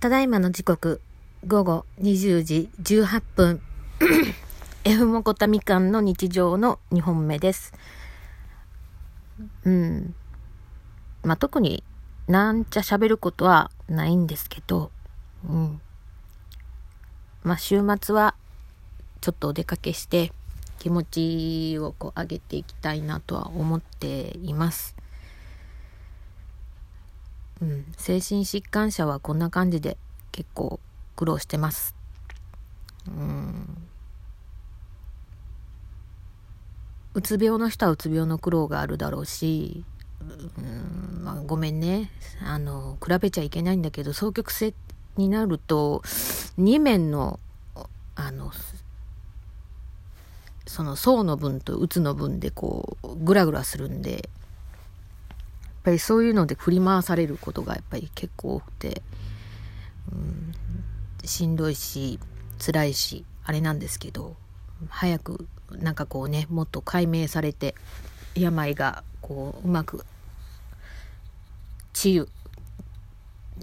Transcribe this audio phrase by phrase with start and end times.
[0.00, 1.02] ただいまの時刻、
[1.46, 3.60] 午後20時18分。
[4.84, 7.74] F モコタみかんの日常の2本目です。
[9.64, 10.14] うん。
[11.22, 11.84] まあ、特に
[12.28, 14.90] なんちゃ喋ることはないんですけど、
[15.46, 15.82] うん。
[17.44, 18.34] まあ、週末は
[19.20, 20.32] ちょっとお出かけして
[20.78, 24.96] 気持ちをこう上げていきたいなとは思っています。
[27.62, 29.96] うん、精神疾患者はこんな感じで
[30.32, 30.80] 結構
[31.16, 31.94] 苦労してます。
[33.06, 33.76] うん。
[37.12, 39.84] うつ病の人はうつ病の苦労があるだろうし、
[40.58, 42.10] うんまあ、ごめんね
[42.44, 44.74] あの比べちゃいけないんだけど双極性
[45.16, 46.02] になると
[46.58, 47.40] 2面の
[48.14, 48.52] あの
[50.66, 54.28] その層の分とうつの分でこうグラグラするんで
[55.82, 59.02] ぱりそういうので振り回されることがやっぱり結構多くて、
[60.12, 60.54] うん、
[61.24, 62.18] しんどいし
[62.58, 64.36] 辛いしあれなんですけど
[64.88, 67.74] 早くなんかこうねもっと解明されて
[68.34, 70.04] 病がこううまく
[71.92, 72.28] 治癒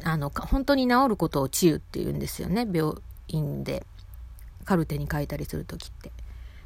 [0.03, 2.93] あの本当に治ることを治癒って言うんですよね病
[3.27, 3.85] 院で。
[4.65, 6.11] カルテに書いたりする時って。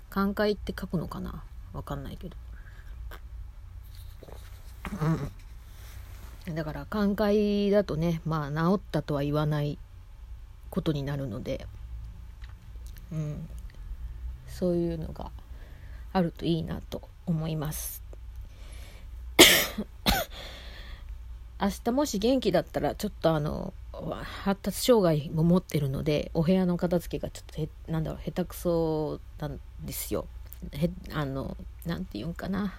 [0.10, 1.44] 寛解って書くのかな？
[1.72, 2.36] わかんないけど。
[5.04, 5.32] うん。
[6.48, 9.78] だから寛解だとねまあ治ったとは言わない
[10.70, 11.68] ことになるので、
[13.12, 13.48] うん、
[14.48, 15.32] そういうのが
[16.14, 18.04] あるといいなと思います。
[21.62, 23.74] 明日もし元気だったらちょっとあの
[24.44, 30.28] 発達障害も持ってるのでお部屋の片付けがちょっとへなんだろう下手くそなんですよ。
[30.72, 31.56] へあの
[31.86, 32.74] なんて言うんかな。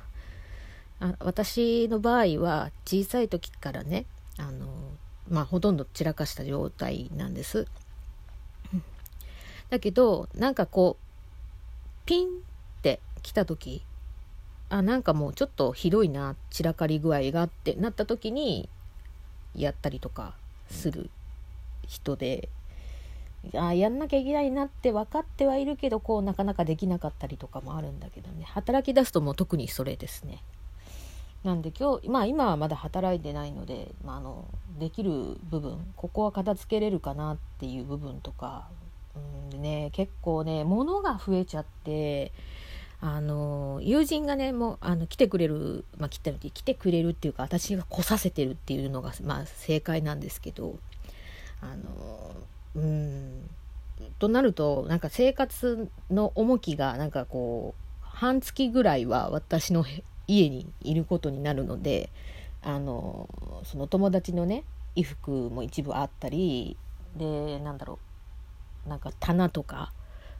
[1.02, 4.06] あ私の場合は小さい時からね
[4.38, 4.68] あの
[5.28, 7.66] まあほとんど散らかした状態なんです。
[9.68, 12.30] だけどなんかこうピンっ
[12.82, 13.82] て来た時
[14.68, 18.68] あなんかもうちょっとひどいな散らかり具合がってなった時に
[19.56, 20.34] やったりとか
[20.70, 21.10] する
[21.88, 22.48] 人で
[23.54, 30.42] あやんなきゃいけないなって分かってはいるけどこうなかなかできなかったりとかもあるんだけどね働き出すともう特にそれですね。
[31.44, 34.46] なんで今日、まあ今はまだ働いてないので、まあ、あの、
[34.78, 38.68] できる部分、ここは片付けれるかなっていう部分とか、
[39.52, 42.32] うんね、結構ね、物が増えちゃって、
[43.00, 50.78] あの、友人がね、もう、あの、来てくれる、まあ、来て来てくれるっていうか、私が来させてるっていうのが、まあ、正解なんですけど、
[51.60, 52.30] あの、
[52.76, 53.50] うん、
[54.20, 59.84] となると、なんか生活の重きが、なんかこう、半月ぐらいは私の
[60.32, 62.10] 家にいることになるので
[62.62, 63.28] あの
[63.64, 66.76] その友達のね衣服も一部あったり
[67.16, 67.98] でなんだろ
[68.86, 69.92] うなんか棚とか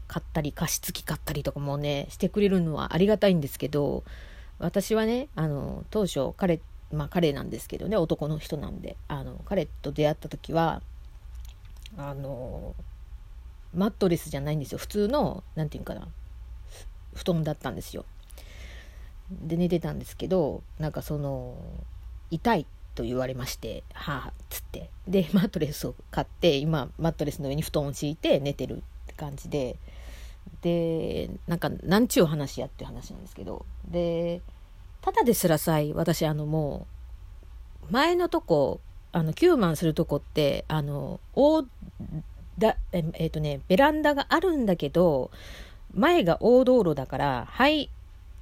[0.09, 4.05] 買ったり加湿器買ったりとかもねしてくれるのはありがたいんですけど
[4.59, 6.61] 私はねあの当初彼
[6.93, 10.83] まあ彼なんですけどね男の人なんであの彼と出会った時は
[11.97, 12.75] あの
[13.75, 14.79] マットレスじゃないんですよ。
[14.79, 16.09] 普通の何て言うかな
[17.15, 18.05] 布団だったんですよ。
[19.43, 21.57] で寝てたんですけどなんかその
[22.31, 24.91] 痛いと言われましてはあっつって。
[25.09, 29.77] で マットレスを買って今マットレスの上に布団を敷いて寝てるって感じで。
[30.61, 33.65] でなんか何ちゅう話やっていう話なんですけど。
[33.89, 34.41] で
[35.01, 36.87] ただですらさい私あのも
[37.89, 38.81] う前のとこ
[39.13, 41.65] あの9万するとこってあの大
[42.59, 45.31] だえっ、ー、とねベランダがあるんだけど
[45.95, 47.91] 前が大道路だから排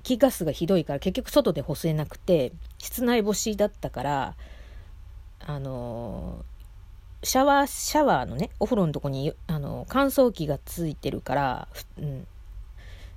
[0.02, 4.34] 気ガスがひどいから結局外で干せなくて室内干しだったから
[5.40, 6.44] あの
[7.22, 11.68] シャワーシャワーのねお風呂のとこにあの乾燥機がついてるから、
[11.98, 12.26] うん、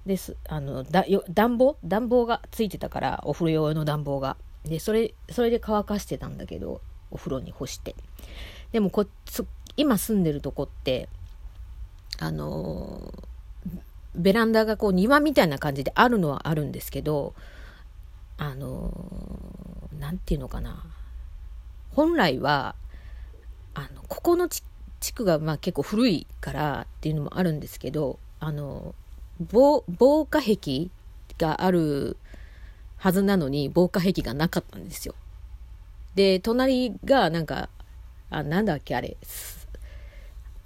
[0.06, 1.78] ですあのだよ暖房？
[1.86, 4.38] 暖房がついてたからお風呂用の暖房が。
[4.66, 6.80] でそれそれで乾かしてたんだけど
[7.12, 7.96] お風呂に干して。
[8.72, 9.06] でもこ
[9.76, 11.10] 今住んでるとこって
[12.20, 13.14] あの
[14.16, 17.34] ベランダがこう庭みたいな感じであるのはあるんですけど、
[18.38, 18.92] あの
[20.00, 20.84] 何て言うのかな。
[21.92, 22.76] 本来は、
[23.76, 24.64] あの、ここの地
[25.14, 28.96] 区がまあ結構古いからっていうのもあるんですけど、あの、
[29.52, 30.90] 防防火壁
[31.38, 32.18] がある
[32.98, 35.16] はずなのに防火壁がなかったんですよ。
[36.16, 37.70] で、隣がなんか、
[38.30, 39.18] あ、なんだっけあれ、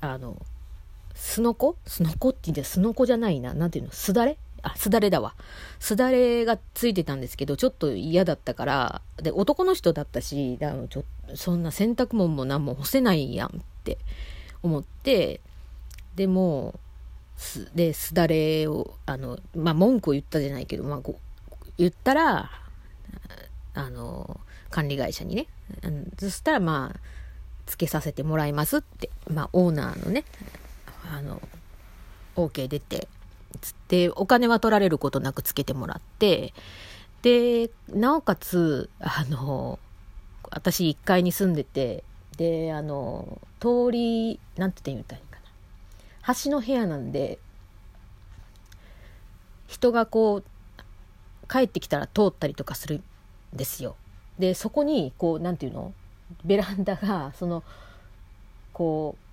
[0.02, 0.42] あの、
[1.28, 1.76] すのこ？
[1.86, 3.54] すのこって言ってすのこじゃないな。
[3.54, 3.92] なんていうの？
[3.92, 4.38] すだれ？
[4.64, 5.36] あ、すだれだわ。
[5.80, 11.04] すだれがついてたんですけど、ちょっと嫌だったから、で、男の人だったし、だちょ
[11.36, 13.52] そんな洗濯物も何も干せないやんっ
[13.84, 13.98] て
[14.64, 15.42] 思って
[16.16, 16.80] でも
[17.38, 21.20] すで、すだれを、あの、まあ、文句を言ったじゃないけど、まあ、こ、
[21.78, 22.50] 言ったら、
[23.76, 24.40] あの、
[24.72, 25.48] 管理会社にね、
[26.18, 27.00] そしたら、まあ、
[27.68, 30.24] つけさせてもらいますって、まあ、オーナーのね、
[31.12, 31.42] あの、
[32.36, 33.08] OK 出て、
[33.62, 36.54] つって、お金は取られることなくつけてもらって、
[37.22, 39.80] で、なおかつ、あの、
[40.50, 42.04] 私1階に住んでて、
[42.38, 45.42] で、あの、通り、なんて言ったらいいかな。
[46.22, 47.40] 端の部屋なんで、
[49.68, 50.44] 人がこう、
[51.50, 53.02] 帰ってきたら通ったりとかする
[53.54, 53.96] んですよ。
[54.38, 55.94] で、そこに、こう、なんていうの？
[56.44, 57.64] ベランダが、その、
[58.74, 59.27] こう、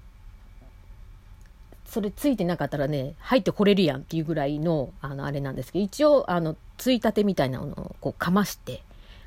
[1.95, 8.83] それついてなかったらね入ってこれるやんっていうぐらいのあのあれなんですけど一応あのついたてみたいなのをこうかまして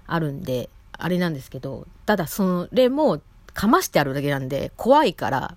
[0.06, 3.22] あるんであれなんですけどただそれも
[3.54, 5.56] かましてあるだけなんで怖いから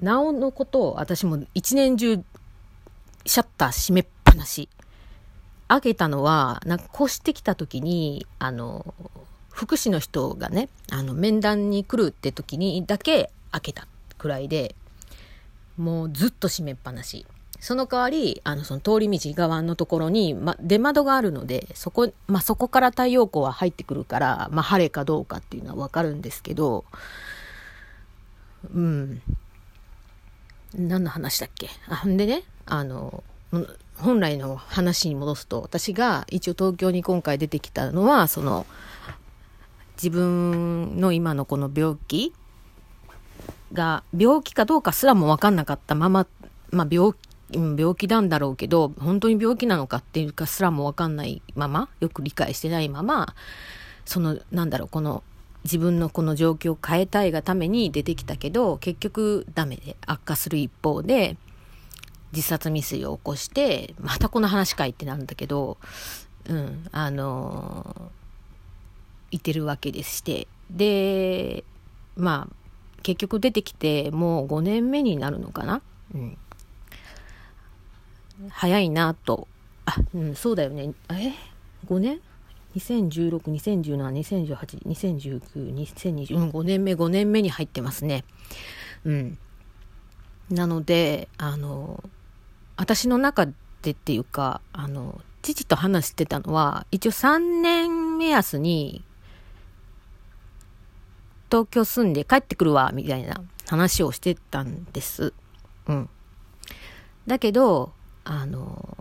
[0.00, 2.16] なおのことを私も一年中
[3.26, 4.70] シャッター閉めっぱなし。
[5.66, 8.94] 開けたのはなんか越してきた時にあの
[9.50, 13.88] 福祉の人がねあの面談に来るって時にだけ開けた
[14.18, 14.74] くらいで
[15.76, 17.26] もうずっと閉めっぱなし。
[17.60, 26.84] その代わり、あの、その通り道側のところに、ま、出窓があるので、そこ、まあ、そこから太陽光は入ってくるから、まあ、晴れかどうかっていうのはわかるんですけど、
[28.74, 29.22] うん。
[30.74, 31.70] 何の話だっけ？
[31.88, 33.24] あ、んでね、あの、
[33.96, 38.66] 本来の話に戻すと、私が一応東京に今回出てきたのは、その、
[39.96, 42.34] 自分の今のこの病気
[43.74, 46.26] が病気かどうかすらも分かんなかったまま、
[46.70, 47.12] まあ、病
[47.50, 53.34] 病気なんだろうけど本当に病気なのかっていうかすらも分かんないままよく理解してないまま
[54.06, 55.22] そのなんだろうこの
[55.64, 61.36] 自分のこの状況を変えたいがために出てきたけど結局ダメで悪化する一方で
[62.32, 65.78] 自殺未遂を起こしてまたこの話かいってなんだけど
[66.48, 68.10] うんあの
[69.30, 70.48] いてるわけでして。
[70.70, 71.64] で
[72.16, 72.63] まあ
[73.04, 75.82] 結局出てきてもう5年目になるのかな、
[76.14, 76.38] うん、
[78.48, 79.46] 早いなと。
[79.84, 80.92] あ、うん、そうだよね。
[81.10, 81.32] え
[81.86, 82.20] ？5年
[82.74, 88.24] ？2016、2017、2018、2019、2020、うん、5年目、5年目に入ってますね。
[89.04, 89.38] うん。
[90.50, 92.02] なので、あの、
[92.76, 93.46] 私の中
[93.82, 99.04] でっていうか、あの、父と話してたのは、一応3年目安に
[101.50, 105.32] 東京住んで帰ってくるわ、みたいな話をしてたんです。
[105.86, 106.08] うん。
[107.26, 107.92] だけど、
[108.24, 108.96] あの、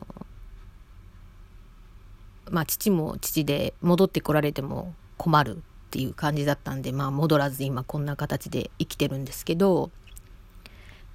[2.50, 5.60] まあ父も父で戻ってこられても困るっ
[5.90, 9.92] ていう感じだったんで、まあ戻らず今こんな形で生きてるんですけど、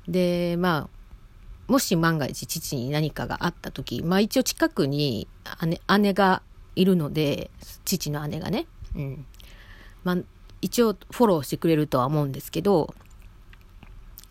[0.09, 5.29] で、まあ、もし万が一父に何かがあった時、まあ一応近くに
[5.63, 6.43] 姉姉が
[6.77, 7.51] いるので、
[7.85, 8.67] 父の姉がね、
[8.97, 9.27] うん。
[10.03, 10.17] まあ
[10.61, 12.95] 一応フォローしてくれるとは思うんですけど、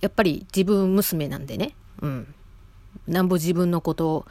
[0.02, 2.34] やっぱり自分娘なんでね、うん。
[3.08, 4.26] なんぼ自分のことを、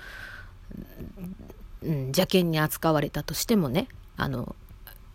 [1.82, 4.54] うん、邪険に扱われたとしてもね、あの、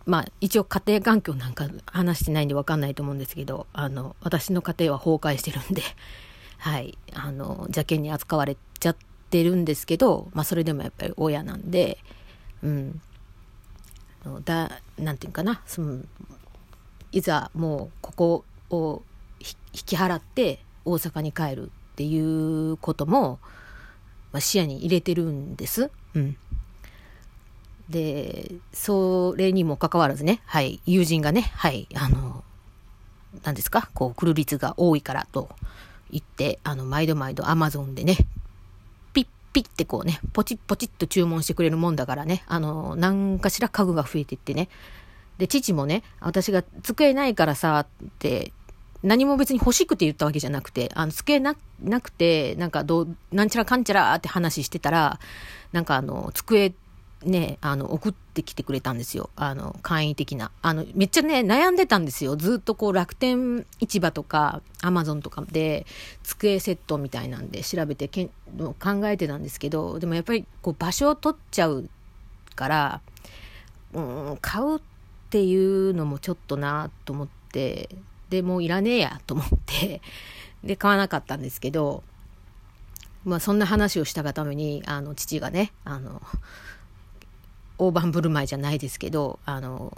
[0.04, 5.82] まあ一応家庭環境なんか話してないんでわかんないと思うんですけど、あの、私の家庭は崩壊してるんで、
[6.58, 8.96] はい、あの、邪険に扱われちゃっ
[9.30, 11.98] てるんですけど、まあそれでもやっぱり親なんで、
[12.62, 13.00] うん。
[14.44, 16.02] だ、なんていうかな、その、
[17.12, 19.02] いざもうここを
[19.40, 23.38] 引き払って大阪に帰るっていうことも、
[24.32, 25.90] まあ、視野に入れてるんです。
[26.14, 26.36] うん。
[27.88, 32.42] で、それにもかかわらずね、はい、友人がね、はい、あの、
[33.44, 35.50] 何ですか、こう、来る率が多いからと
[36.10, 38.16] 言って、あの、毎度毎度アマゾンでね、
[39.12, 44.68] ピッピッってこうね、ポチッポチッと注文してくれるもんだからね、あの、何かしら家具が増えていってね、
[45.42, 48.52] で、父もね、私が机ないからさ、って、
[49.02, 55.18] 何も別に欲しくて言ったわけじゃなくて、あの、机な、なくて、なんかど、なんちゃらかんちゃらって話してたら、
[55.72, 56.74] なんかあの、机、
[57.24, 59.30] ね、あの、送ってきてくれたんですよ。
[59.34, 60.52] あの、簡易的な。
[60.62, 62.36] あの、めっちゃね、悩んでたんですよ。
[62.36, 65.86] ずっとこう、楽天市場とか、アマゾンとかで、
[66.22, 71.90] 机セットみたいなんで調べてけん考えてたんですけど、でもやっぱり、こう、場所を取っちゃう
[72.54, 73.00] から、
[73.92, 74.80] うん、買う
[75.32, 77.88] っていうのもちょっとなと思って、
[78.28, 80.02] で、もういらねえやと思って、
[80.62, 82.02] で、買わなかったんですけど、
[83.24, 86.20] まあそんな話をしたがために、あの、父がね、あの、
[87.78, 89.96] 大盤振る舞いじゃないですけど、あの、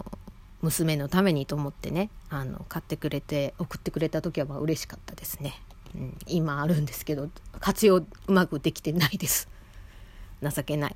[0.61, 5.61] 娘のためにと思ってねあの買ってくれて送ってくれた時はまあ嬉しかったですね、
[5.93, 9.47] うん、今あるんですけど活用うまくできてないです。
[10.41, 10.95] 情けない。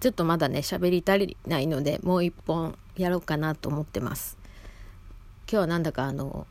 [0.00, 4.38] ちょっとまだね喋り足りないのでもう一本やろうかなと思ってます。
[5.50, 6.46] 今日はなんだかあの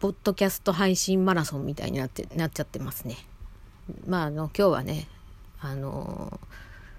[0.00, 3.16] ポッドキャスト配信マラソンみたいになってなっちゃってますね。
[4.06, 5.06] まああの今日はね
[5.60, 6.40] あの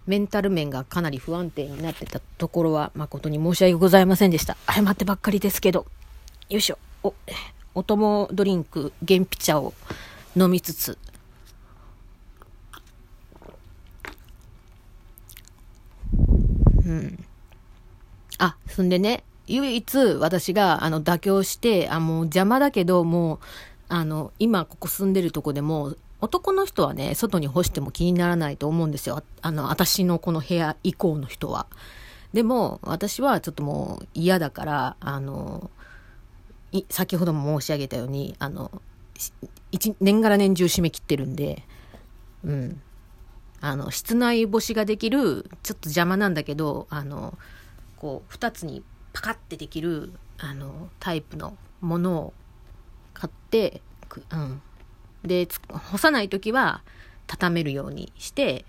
[0.06, 4.56] メンタル面がかなり不安定になってたところは誠に申し訳ございませんでした。
[4.72, 5.86] 謝ってばっかりですけど。
[6.50, 6.78] よいしょ。
[7.04, 7.14] お
[7.76, 9.74] お供ドリンク原ピ茶を
[10.36, 10.98] 飲みつつ
[16.14, 16.77] うん。
[18.40, 23.40] あ、そんでね、唯一私があの妥協して、あ、もう邪魔だけど、もう、
[23.90, 29.24] あの、今ここ住んでるとこでも、男の人はね、外に干しても気にならないと思うんですよ。
[29.42, 31.68] あの、私のこの部屋以降の人は。
[32.34, 35.70] でも、私はちょっともう嫌だから、あの、
[36.90, 38.82] 先ほども申し上げたように、あの、
[39.72, 41.64] 一年がら年中締め切ってるんで、
[42.44, 42.82] うん。
[43.62, 47.38] あの室内干しができるちょっと邪魔なんだけどあの
[47.98, 48.84] こう2つに
[49.14, 52.34] パカッてできるあのタイプのものを
[53.14, 53.82] 買って、
[54.32, 54.62] うん、
[55.24, 56.84] で干さない時は
[57.26, 58.66] 畳めるようにして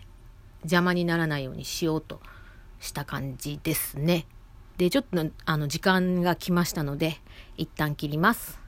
[0.62, 2.20] 邪魔にならないようにしようと
[2.80, 4.26] した感じですね。
[4.78, 7.18] でちょっとあの時間が来ましたので
[7.56, 8.58] 一旦切ります。